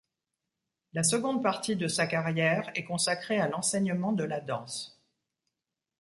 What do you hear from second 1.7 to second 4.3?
de sa carrière est consacrée à l'enseignement de